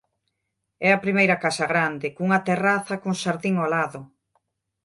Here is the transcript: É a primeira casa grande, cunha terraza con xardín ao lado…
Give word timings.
É 0.87 0.89
a 0.93 1.01
primeira 1.05 1.39
casa 1.45 1.65
grande, 1.73 2.07
cunha 2.15 2.43
terraza 2.49 2.95
con 3.03 3.13
xardín 3.21 3.55
ao 3.59 3.67
lado… 3.75 3.99